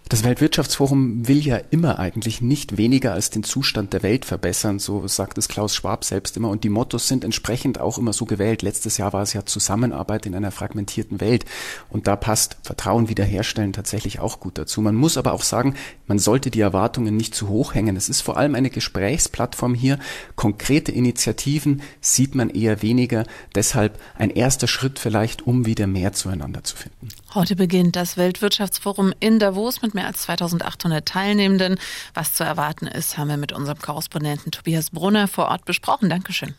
Das 0.08 0.22
Weltwirtschaftsforum 0.22 1.26
will 1.26 1.44
ja 1.44 1.56
immer 1.70 1.98
eigentlich 1.98 2.40
nicht 2.40 2.76
weniger 2.76 3.12
als 3.12 3.30
den 3.30 3.42
Zustand 3.42 3.92
der 3.92 4.04
Welt 4.04 4.24
verbessern, 4.24 4.78
so 4.78 5.08
sagt 5.08 5.36
es 5.36 5.48
Klaus 5.48 5.74
Schwab 5.74 6.04
selbst 6.04 6.36
immer. 6.36 6.48
Und 6.48 6.62
die 6.62 6.68
Mottos 6.68 7.08
sind 7.08 7.24
entsprechend 7.24 7.80
auch 7.80 7.98
immer 7.98 8.12
so 8.12 8.24
gewählt. 8.24 8.62
Letztes 8.62 8.98
Jahr 8.98 9.12
war 9.12 9.22
es 9.22 9.32
ja 9.32 9.44
Zusammenarbeit 9.44 10.24
in 10.24 10.36
einer 10.36 10.52
fragmentierten 10.52 11.20
Welt. 11.20 11.44
Und 11.88 12.06
da 12.06 12.14
passt 12.14 12.56
Vertrauen 12.62 13.08
wiederherstellen 13.08 13.72
tatsächlich 13.72 14.20
auch 14.20 14.38
gut 14.38 14.58
dazu. 14.58 14.80
Man 14.80 14.94
muss 14.94 15.16
aber 15.16 15.32
auch 15.32 15.42
sagen, 15.42 15.74
man 16.06 16.20
sollte 16.20 16.52
die 16.52 16.60
Erwartungen 16.60 17.16
nicht 17.16 17.34
zu 17.34 17.48
hoch 17.48 17.74
hängen. 17.74 17.96
Es 17.96 18.08
ist 18.08 18.20
vor 18.20 18.36
allem 18.36 18.54
eine 18.54 18.70
Gesprächsplattform 18.70 19.74
hier. 19.74 19.98
Konkrete 20.36 20.92
Initiativen 20.92 21.82
sieht 22.00 22.36
man 22.36 22.50
eher 22.50 22.80
weniger. 22.80 23.24
Deshalb 23.56 23.98
ein 24.16 24.30
erster 24.30 24.68
Schritt 24.68 25.00
vielleicht, 25.00 25.48
um 25.48 25.66
wieder 25.66 25.88
mehr 25.88 26.12
zueinander 26.12 26.62
zu 26.62 26.76
finden. 26.76 27.08
Heute 27.34 27.56
beginnt 27.56 27.96
das 27.96 28.16
Weltwirtschaftsforum 28.16 29.12
in 29.18 29.40
Davos 29.40 29.82
mit 29.82 29.95
mehr 29.96 30.06
als 30.06 30.22
2800 30.22 31.04
Teilnehmenden. 31.06 31.80
Was 32.14 32.34
zu 32.34 32.44
erwarten 32.44 32.86
ist, 32.86 33.18
haben 33.18 33.28
wir 33.28 33.36
mit 33.36 33.52
unserem 33.52 33.78
Korrespondenten 33.78 34.52
Tobias 34.52 34.90
Brunner 34.90 35.26
vor 35.26 35.46
Ort 35.48 35.64
besprochen. 35.64 36.08
Dankeschön. 36.08 36.54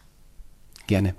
Gerne. 0.88 1.14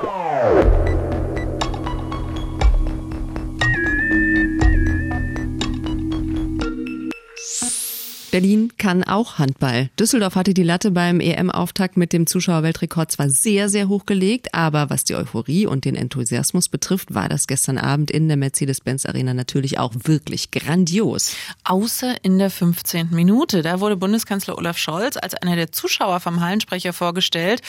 Berlin 8.38 8.72
kann 8.78 9.02
auch 9.02 9.38
Handball. 9.38 9.90
Düsseldorf 9.98 10.36
hatte 10.36 10.54
die 10.54 10.62
Latte 10.62 10.92
beim 10.92 11.18
EM-Auftakt 11.18 11.96
mit 11.96 12.12
dem 12.12 12.28
Zuschauerweltrekord 12.28 13.10
zwar 13.10 13.30
sehr, 13.30 13.68
sehr 13.68 13.88
hoch 13.88 14.06
gelegt, 14.06 14.54
aber 14.54 14.90
was 14.90 15.02
die 15.02 15.16
Euphorie 15.16 15.66
und 15.66 15.84
den 15.84 15.96
Enthusiasmus 15.96 16.68
betrifft, 16.68 17.12
war 17.12 17.28
das 17.28 17.48
gestern 17.48 17.78
Abend 17.78 18.12
in 18.12 18.28
der 18.28 18.36
Mercedes-Benz 18.36 19.06
Arena 19.06 19.34
natürlich 19.34 19.80
auch 19.80 19.92
wirklich 20.04 20.52
grandios. 20.52 21.34
Außer 21.64 22.14
in 22.22 22.38
der 22.38 22.50
15. 22.50 23.08
Minute. 23.10 23.62
Da 23.62 23.80
wurde 23.80 23.96
Bundeskanzler 23.96 24.56
Olaf 24.56 24.78
Scholz 24.78 25.16
als 25.16 25.34
einer 25.34 25.56
der 25.56 25.72
Zuschauer 25.72 26.20
vom 26.20 26.40
Hallensprecher 26.40 26.92
vorgestellt 26.92 27.60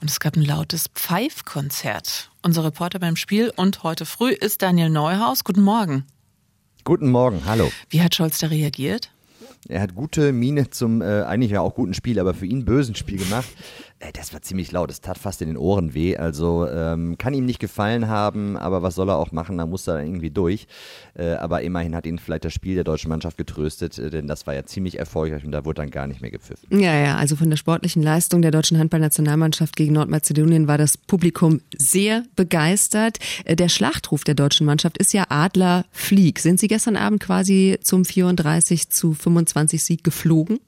und 0.00 0.08
es 0.08 0.20
gab 0.20 0.36
ein 0.36 0.44
lautes 0.44 0.90
Pfeifkonzert. 0.94 2.30
Unser 2.40 2.62
Reporter 2.62 3.00
beim 3.00 3.16
Spiel 3.16 3.52
und 3.56 3.82
heute 3.82 4.06
früh 4.06 4.30
ist 4.30 4.62
Daniel 4.62 4.90
Neuhaus. 4.90 5.42
Guten 5.42 5.62
Morgen. 5.62 6.04
Guten 6.84 7.10
Morgen, 7.10 7.42
hallo. 7.46 7.72
Wie 7.90 8.00
hat 8.00 8.14
Scholz 8.14 8.38
da 8.38 8.46
reagiert? 8.46 9.10
Er 9.68 9.80
hat 9.80 9.94
gute 9.94 10.32
Miene 10.32 10.70
zum 10.70 11.00
äh, 11.00 11.22
eigentlich 11.22 11.52
ja 11.52 11.60
auch 11.60 11.74
guten 11.74 11.94
Spiel, 11.94 12.18
aber 12.18 12.34
für 12.34 12.46
ihn 12.46 12.64
bösen 12.64 12.94
Spiel 12.94 13.18
gemacht. 13.18 13.48
Das 14.12 14.32
war 14.32 14.42
ziemlich 14.42 14.72
laut, 14.72 14.90
das 14.90 15.00
tat 15.00 15.18
fast 15.18 15.40
in 15.42 15.48
den 15.48 15.56
Ohren 15.56 15.94
weh. 15.94 16.16
Also 16.16 16.68
ähm, 16.68 17.16
kann 17.18 17.34
ihm 17.34 17.46
nicht 17.46 17.58
gefallen 17.58 18.08
haben, 18.08 18.56
aber 18.56 18.82
was 18.82 18.94
soll 18.94 19.08
er 19.08 19.16
auch 19.16 19.32
machen? 19.32 19.58
Da 19.58 19.66
muss 19.66 19.86
er 19.86 20.02
irgendwie 20.02 20.30
durch. 20.30 20.66
Äh, 21.14 21.34
aber 21.34 21.62
immerhin 21.62 21.94
hat 21.94 22.06
ihn 22.06 22.18
vielleicht 22.18 22.44
das 22.44 22.52
Spiel 22.52 22.74
der 22.74 22.84
deutschen 22.84 23.08
Mannschaft 23.08 23.36
getröstet, 23.38 23.98
äh, 23.98 24.10
denn 24.10 24.26
das 24.26 24.46
war 24.46 24.54
ja 24.54 24.64
ziemlich 24.64 24.98
erfolgreich 24.98 25.44
und 25.44 25.52
da 25.52 25.64
wurde 25.64 25.82
dann 25.82 25.90
gar 25.90 26.06
nicht 26.06 26.20
mehr 26.20 26.30
gepfiffen. 26.30 26.68
Ja, 26.70 26.94
ja, 26.94 27.16
also 27.16 27.36
von 27.36 27.50
der 27.50 27.56
sportlichen 27.56 28.02
Leistung 28.02 28.42
der 28.42 28.50
deutschen 28.50 28.78
Handballnationalmannschaft 28.78 29.76
gegen 29.76 29.94
Nordmazedonien 29.94 30.68
war 30.68 30.78
das 30.78 30.96
Publikum 30.96 31.60
sehr 31.76 32.24
begeistert. 32.36 33.18
Äh, 33.44 33.56
der 33.56 33.68
Schlachtruf 33.68 34.24
der 34.24 34.34
deutschen 34.34 34.66
Mannschaft 34.66 34.98
ist 34.98 35.12
ja 35.12 35.24
Adler 35.28 35.84
Flieg. 35.90 36.40
Sind 36.40 36.60
Sie 36.60 36.68
gestern 36.68 36.96
Abend 36.96 37.20
quasi 37.20 37.78
zum 37.82 38.04
34 38.04 38.90
zu 38.90 39.14
25 39.14 39.82
Sieg 39.82 40.04
geflogen? 40.04 40.60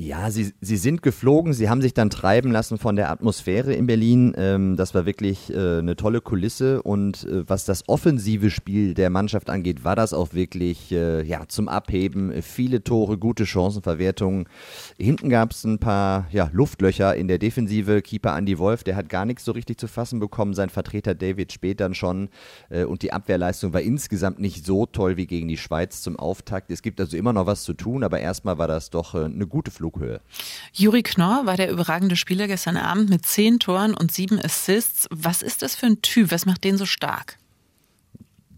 Ja, 0.00 0.30
sie, 0.30 0.52
sie 0.60 0.76
sind 0.76 1.02
geflogen, 1.02 1.52
sie 1.52 1.68
haben 1.68 1.82
sich 1.82 1.92
dann 1.92 2.08
treiben 2.08 2.52
lassen 2.52 2.78
von 2.78 2.94
der 2.94 3.10
Atmosphäre 3.10 3.74
in 3.74 3.88
Berlin. 3.88 4.32
Ähm, 4.36 4.76
das 4.76 4.94
war 4.94 5.06
wirklich 5.06 5.52
äh, 5.52 5.78
eine 5.78 5.96
tolle 5.96 6.20
Kulisse 6.20 6.82
und 6.82 7.24
äh, 7.24 7.48
was 7.48 7.64
das 7.64 7.88
offensive 7.88 8.50
Spiel 8.50 8.94
der 8.94 9.10
Mannschaft 9.10 9.50
angeht, 9.50 9.82
war 9.82 9.96
das 9.96 10.14
auch 10.14 10.34
wirklich 10.34 10.92
äh, 10.92 11.24
ja, 11.24 11.48
zum 11.48 11.68
Abheben. 11.68 12.42
Viele 12.42 12.84
Tore, 12.84 13.18
gute 13.18 13.44
Chancenverwertungen. 13.44 14.46
Hinten 14.98 15.30
gab 15.30 15.50
es 15.50 15.64
ein 15.64 15.80
paar 15.80 16.28
ja, 16.30 16.48
Luftlöcher 16.52 17.16
in 17.16 17.26
der 17.26 17.38
Defensive. 17.38 18.00
Keeper 18.00 18.38
Andy 18.38 18.56
Wolf, 18.60 18.84
der 18.84 18.94
hat 18.94 19.08
gar 19.08 19.24
nichts 19.24 19.44
so 19.44 19.50
richtig 19.50 19.80
zu 19.80 19.88
fassen 19.88 20.20
bekommen. 20.20 20.54
Sein 20.54 20.70
Vertreter 20.70 21.16
David 21.16 21.50
Spät 21.50 21.80
dann 21.80 21.94
schon. 21.94 22.28
Äh, 22.70 22.84
und 22.84 23.02
die 23.02 23.12
Abwehrleistung 23.12 23.72
war 23.72 23.80
insgesamt 23.80 24.38
nicht 24.38 24.64
so 24.64 24.86
toll 24.86 25.16
wie 25.16 25.26
gegen 25.26 25.48
die 25.48 25.56
Schweiz 25.56 26.02
zum 26.02 26.16
Auftakt. 26.16 26.70
Es 26.70 26.82
gibt 26.82 27.00
also 27.00 27.16
immer 27.16 27.32
noch 27.32 27.46
was 27.46 27.64
zu 27.64 27.74
tun, 27.74 28.04
aber 28.04 28.20
erstmal 28.20 28.58
war 28.58 28.68
das 28.68 28.90
doch 28.90 29.16
äh, 29.16 29.24
eine 29.24 29.48
gute 29.48 29.72
Flucht. 29.72 29.87
Flughöhe. 29.90 30.20
Juri 30.72 31.02
Knorr 31.02 31.46
war 31.46 31.56
der 31.56 31.70
überragende 31.70 32.16
Spieler 32.16 32.46
gestern 32.46 32.76
Abend 32.76 33.10
mit 33.10 33.26
zehn 33.26 33.58
Toren 33.58 33.94
und 33.94 34.12
sieben 34.12 34.38
Assists. 34.38 35.06
Was 35.10 35.42
ist 35.42 35.62
das 35.62 35.76
für 35.76 35.86
ein 35.86 36.02
Typ? 36.02 36.30
Was 36.30 36.46
macht 36.46 36.64
den 36.64 36.76
so 36.76 36.86
stark? 36.86 37.38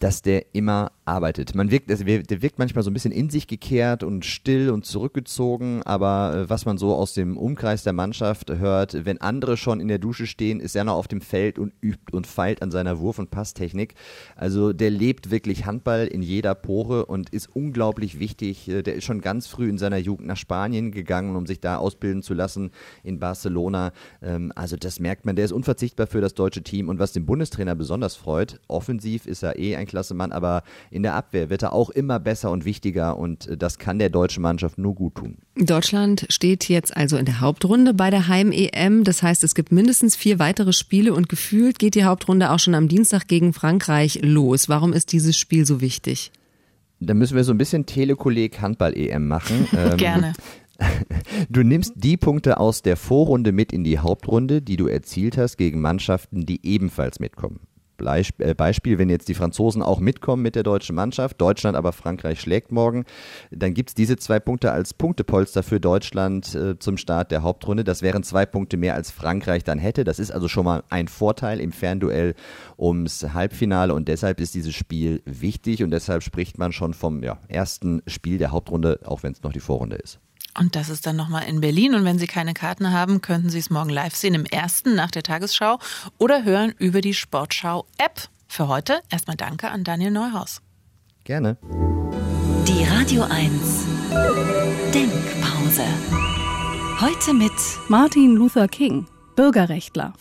dass 0.00 0.22
der 0.22 0.54
immer 0.54 0.92
arbeitet. 1.10 1.54
Man 1.54 1.70
wirkt, 1.70 1.90
also 1.90 2.04
der 2.04 2.42
wirkt 2.42 2.58
manchmal 2.58 2.84
so 2.84 2.90
ein 2.90 2.94
bisschen 2.94 3.12
in 3.12 3.28
sich 3.30 3.48
gekehrt 3.48 4.04
und 4.04 4.24
still 4.24 4.70
und 4.70 4.86
zurückgezogen, 4.86 5.82
aber 5.84 6.34
äh, 6.34 6.48
was 6.48 6.64
man 6.64 6.78
so 6.78 6.94
aus 6.94 7.12
dem 7.14 7.36
Umkreis 7.36 7.82
der 7.82 7.92
Mannschaft 7.92 8.50
hört, 8.50 9.04
wenn 9.04 9.20
andere 9.20 9.56
schon 9.56 9.80
in 9.80 9.88
der 9.88 9.98
Dusche 9.98 10.26
stehen, 10.26 10.60
ist 10.60 10.76
er 10.76 10.84
noch 10.84 10.94
auf 10.94 11.08
dem 11.08 11.20
Feld 11.20 11.58
und 11.58 11.72
übt 11.82 12.12
und 12.12 12.26
feilt 12.26 12.62
an 12.62 12.70
seiner 12.70 13.00
Wurf- 13.00 13.18
und 13.18 13.30
Passtechnik. 13.30 13.94
Also 14.36 14.72
der 14.72 14.90
lebt 14.90 15.30
wirklich 15.30 15.66
Handball 15.66 16.06
in 16.06 16.22
jeder 16.22 16.54
Pore 16.54 17.06
und 17.06 17.30
ist 17.30 17.48
unglaublich 17.54 18.20
wichtig. 18.20 18.68
Äh, 18.68 18.82
der 18.82 18.94
ist 18.94 19.04
schon 19.04 19.20
ganz 19.20 19.48
früh 19.48 19.68
in 19.68 19.78
seiner 19.78 19.98
Jugend 19.98 20.28
nach 20.28 20.36
Spanien 20.36 20.92
gegangen, 20.92 21.34
um 21.34 21.46
sich 21.46 21.60
da 21.60 21.76
ausbilden 21.76 22.22
zu 22.22 22.34
lassen 22.34 22.70
in 23.02 23.18
Barcelona. 23.18 23.92
Ähm, 24.22 24.52
also 24.54 24.76
das 24.76 25.00
merkt 25.00 25.26
man, 25.26 25.34
der 25.34 25.44
ist 25.44 25.52
unverzichtbar 25.52 26.06
für 26.06 26.20
das 26.20 26.34
deutsche 26.34 26.62
Team 26.62 26.88
und 26.88 27.00
was 27.00 27.12
den 27.12 27.26
Bundestrainer 27.26 27.74
besonders 27.74 28.14
freut, 28.14 28.60
offensiv 28.68 29.26
ist 29.26 29.42
er 29.42 29.58
eh 29.58 29.74
ein 29.74 29.86
Klassemann, 29.86 30.30
aber 30.30 30.62
in 30.90 30.99
der 31.02 31.14
Abwehr 31.14 31.50
wird 31.50 31.62
er 31.62 31.72
auch 31.72 31.90
immer 31.90 32.18
besser 32.18 32.50
und 32.50 32.64
wichtiger 32.64 33.16
und 33.16 33.46
äh, 33.46 33.56
das 33.56 33.78
kann 33.78 33.98
der 33.98 34.10
deutschen 34.10 34.42
Mannschaft 34.42 34.78
nur 34.78 34.94
gut 34.94 35.16
tun. 35.16 35.38
Deutschland 35.56 36.26
steht 36.28 36.68
jetzt 36.68 36.96
also 36.96 37.16
in 37.16 37.24
der 37.24 37.40
Hauptrunde 37.40 37.94
bei 37.94 38.10
der 38.10 38.28
Heim-EM. 38.28 39.04
Das 39.04 39.22
heißt, 39.22 39.44
es 39.44 39.54
gibt 39.54 39.72
mindestens 39.72 40.16
vier 40.16 40.38
weitere 40.38 40.72
Spiele 40.72 41.14
und 41.14 41.28
gefühlt 41.28 41.78
geht 41.78 41.94
die 41.94 42.04
Hauptrunde 42.04 42.50
auch 42.50 42.58
schon 42.58 42.74
am 42.74 42.88
Dienstag 42.88 43.28
gegen 43.28 43.52
Frankreich 43.52 44.20
los. 44.22 44.68
Warum 44.68 44.92
ist 44.92 45.12
dieses 45.12 45.38
Spiel 45.38 45.66
so 45.66 45.80
wichtig? 45.80 46.32
Da 47.00 47.14
müssen 47.14 47.36
wir 47.36 47.44
so 47.44 47.52
ein 47.52 47.58
bisschen 47.58 47.86
Telekolleg 47.86 48.60
Handball-EM 48.60 49.26
machen. 49.26 49.66
Ähm, 49.76 49.96
Gerne. 49.96 50.32
Du 51.50 51.62
nimmst 51.62 51.92
die 51.96 52.16
Punkte 52.16 52.58
aus 52.58 52.80
der 52.80 52.96
Vorrunde 52.96 53.52
mit 53.52 53.72
in 53.72 53.84
die 53.84 53.98
Hauptrunde, 53.98 54.62
die 54.62 54.76
du 54.76 54.86
erzielt 54.86 55.36
hast 55.36 55.58
gegen 55.58 55.80
Mannschaften, 55.80 56.46
die 56.46 56.64
ebenfalls 56.64 57.20
mitkommen. 57.20 57.60
Äh, 58.38 58.54
Beispiel, 58.54 58.98
wenn 58.98 59.10
jetzt 59.10 59.28
die 59.28 59.34
Franzosen 59.34 59.82
auch 59.82 60.00
mitkommen 60.00 60.42
mit 60.42 60.54
der 60.54 60.62
deutschen 60.62 60.96
Mannschaft, 60.96 61.40
Deutschland 61.40 61.76
aber 61.76 61.92
Frankreich 61.92 62.40
schlägt 62.40 62.72
morgen, 62.72 63.04
dann 63.50 63.74
gibt 63.74 63.90
es 63.90 63.94
diese 63.94 64.16
zwei 64.16 64.40
Punkte 64.40 64.72
als 64.72 64.94
Punktepolster 64.94 65.62
für 65.62 65.80
Deutschland 65.80 66.54
äh, 66.54 66.78
zum 66.78 66.96
Start 66.96 67.30
der 67.30 67.42
Hauptrunde. 67.42 67.84
Das 67.84 68.02
wären 68.02 68.22
zwei 68.22 68.46
Punkte 68.46 68.76
mehr 68.76 68.94
als 68.94 69.10
Frankreich 69.10 69.64
dann 69.64 69.78
hätte. 69.78 70.04
Das 70.04 70.18
ist 70.18 70.30
also 70.30 70.48
schon 70.48 70.64
mal 70.64 70.82
ein 70.88 71.08
Vorteil 71.08 71.60
im 71.60 71.72
Fernduell 71.72 72.34
ums 72.78 73.34
Halbfinale 73.34 73.94
und 73.94 74.08
deshalb 74.08 74.40
ist 74.40 74.54
dieses 74.54 74.74
Spiel 74.74 75.22
wichtig 75.24 75.82
und 75.82 75.90
deshalb 75.90 76.22
spricht 76.22 76.58
man 76.58 76.72
schon 76.72 76.94
vom 76.94 77.22
ja, 77.22 77.38
ersten 77.48 78.02
Spiel 78.06 78.38
der 78.38 78.50
Hauptrunde, 78.50 79.00
auch 79.04 79.22
wenn 79.22 79.32
es 79.32 79.42
noch 79.42 79.52
die 79.52 79.60
Vorrunde 79.60 79.96
ist. 79.96 80.20
Und 80.58 80.76
das 80.76 80.88
ist 80.88 81.06
dann 81.06 81.16
nochmal 81.16 81.44
in 81.44 81.60
Berlin. 81.60 81.94
Und 81.94 82.04
wenn 82.04 82.18
Sie 82.18 82.26
keine 82.26 82.54
Karten 82.54 82.92
haben, 82.92 83.20
könnten 83.20 83.50
Sie 83.50 83.58
es 83.58 83.70
morgen 83.70 83.90
live 83.90 84.14
sehen 84.14 84.34
im 84.34 84.44
ersten 84.44 84.94
nach 84.94 85.10
der 85.10 85.22
Tagesschau 85.22 85.78
oder 86.18 86.44
hören 86.44 86.74
über 86.78 87.00
die 87.00 87.14
Sportschau-App. 87.14 88.28
Für 88.48 88.68
heute 88.68 89.00
erstmal 89.10 89.36
Danke 89.36 89.70
an 89.70 89.84
Daniel 89.84 90.10
Neuhaus. 90.10 90.60
Gerne. 91.24 91.56
Die 92.66 92.84
Radio 92.84 93.22
1 93.22 93.86
Denkpause. 94.92 95.84
Heute 97.00 97.32
mit 97.32 97.52
Martin 97.88 98.34
Luther 98.34 98.66
King, 98.66 99.06
Bürgerrechtler. 99.36 100.12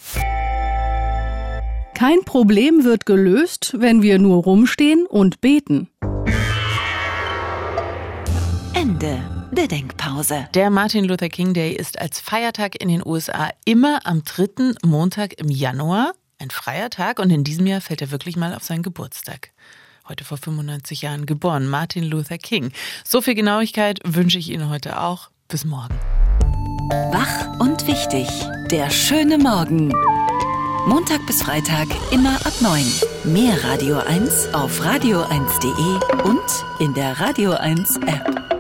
Kein 1.96 2.24
Problem 2.24 2.84
wird 2.84 3.06
gelöst, 3.06 3.76
wenn 3.78 4.02
wir 4.02 4.20
nur 4.20 4.44
rumstehen 4.44 5.06
und 5.08 5.42
beten. 5.42 5.90
Ende 8.74 9.39
der 9.60 9.68
Denkpause. 9.68 10.48
Der 10.54 10.70
Martin 10.70 11.04
Luther 11.04 11.28
King 11.28 11.54
Day 11.54 11.74
ist 11.74 12.00
als 12.00 12.22
Feiertag 12.22 12.82
in 12.82 12.88
den 12.88 13.06
USA 13.06 13.50
immer 13.66 14.00
am 14.06 14.24
dritten 14.24 14.76
Montag 14.86 15.34
im 15.34 15.50
Januar. 15.50 16.14
Ein 16.40 16.50
freier 16.50 16.90
Tag 16.90 17.20
und 17.20 17.30
in 17.30 17.44
diesem 17.44 17.68
Jahr 17.68 17.82
fällt 17.82 18.02
er 18.02 18.12
wirklich 18.12 18.38
mal 18.38 18.54
auf 18.54 18.64
seinen 18.64 18.84
Geburtstag. 18.84 19.52
Heute 20.08 20.24
vor 20.24 20.38
95 20.38 21.02
Jahren 21.02 21.26
geboren, 21.26 21.68
Martin 21.68 22.06
Luther 22.06 22.38
King. 22.38 22.72
So 23.04 23.22
viel 23.22 23.36
Genauigkeit 23.36 24.00
wünsche 24.06 24.40
ich 24.40 24.50
Ihnen 24.50 24.70
heute 24.70 25.02
auch. 25.02 25.30
Bis 25.50 25.66
morgen. 25.66 26.00
Wach 27.12 27.60
und 27.60 27.86
wichtig. 27.86 28.30
Der 28.72 28.90
schöne 28.90 29.38
Morgen. 29.38 29.90
Montag 30.88 31.26
bis 31.28 31.44
Freitag 31.44 31.88
immer 32.12 32.36
ab 32.46 32.54
9. 32.62 32.86
Mehr 33.26 33.62
Radio 33.66 33.98
1 33.98 34.54
auf 34.54 34.82
radio1.de 34.82 36.24
und 36.24 36.40
in 36.80 36.94
der 36.94 37.20
Radio 37.20 37.52
1 37.52 37.98
App. 37.98 38.59